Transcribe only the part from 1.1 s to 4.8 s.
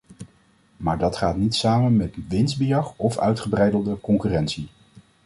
gaat niet samen met winstbejag of ongebreidelde concurrentie.